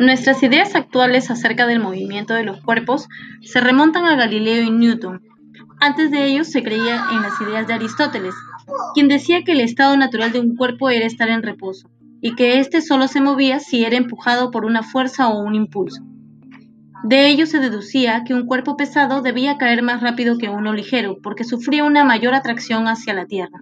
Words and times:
Nuestras 0.00 0.42
ideas 0.42 0.74
actuales 0.76 1.30
acerca 1.30 1.66
del 1.66 1.78
movimiento 1.78 2.32
de 2.32 2.42
los 2.42 2.62
cuerpos 2.62 3.06
se 3.42 3.60
remontan 3.60 4.06
a 4.06 4.16
Galileo 4.16 4.62
y 4.62 4.70
Newton. 4.70 5.20
Antes 5.78 6.10
de 6.10 6.24
ellos 6.24 6.48
se 6.48 6.62
creía 6.62 7.04
en 7.12 7.20
las 7.20 7.38
ideas 7.42 7.66
de 7.66 7.74
Aristóteles, 7.74 8.34
quien 8.94 9.08
decía 9.08 9.44
que 9.44 9.52
el 9.52 9.60
estado 9.60 9.98
natural 9.98 10.32
de 10.32 10.40
un 10.40 10.56
cuerpo 10.56 10.88
era 10.88 11.04
estar 11.04 11.28
en 11.28 11.42
reposo, 11.42 11.90
y 12.22 12.34
que 12.34 12.60
éste 12.60 12.80
solo 12.80 13.08
se 13.08 13.20
movía 13.20 13.60
si 13.60 13.84
era 13.84 13.98
empujado 13.98 14.50
por 14.50 14.64
una 14.64 14.82
fuerza 14.82 15.28
o 15.28 15.38
un 15.38 15.54
impulso. 15.54 16.02
De 17.04 17.28
ello 17.28 17.44
se 17.44 17.58
deducía 17.58 18.24
que 18.24 18.32
un 18.32 18.46
cuerpo 18.46 18.78
pesado 18.78 19.20
debía 19.20 19.58
caer 19.58 19.82
más 19.82 20.00
rápido 20.00 20.38
que 20.38 20.48
uno 20.48 20.72
ligero, 20.72 21.18
porque 21.22 21.44
sufría 21.44 21.84
una 21.84 22.04
mayor 22.04 22.32
atracción 22.32 22.88
hacia 22.88 23.12
la 23.12 23.26
Tierra. 23.26 23.60